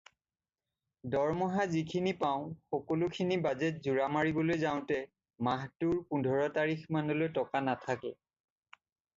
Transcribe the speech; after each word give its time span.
দৰমহা 1.15 1.65
যিখিনি 1.73 2.13
পাওঁ 2.23 2.47
সকলোখিনি 2.71 3.37
বাজেট 3.47 3.77
জোৰা 3.89 4.09
মাৰিবলৈ 4.15 4.59
যাওঁতে 4.65 4.99
মাহটোৰ 5.49 6.01
পোন্ধৰ 6.15 6.45
তাৰিখ 6.59 6.91
মানলৈ 6.97 7.33
টকা 7.41 7.63
নাথাকে। 7.69 8.17